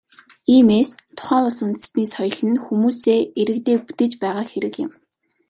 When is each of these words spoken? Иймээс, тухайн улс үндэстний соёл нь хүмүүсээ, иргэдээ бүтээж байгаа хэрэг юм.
Иймээс, 0.53 0.89
тухайн 1.17 1.43
улс 1.47 1.57
үндэстний 1.65 2.07
соёл 2.15 2.39
нь 2.51 2.61
хүмүүсээ, 2.63 3.19
иргэдээ 3.41 3.77
бүтээж 3.85 4.13
байгаа 4.23 4.45
хэрэг 4.51 4.75
юм. 4.85 4.91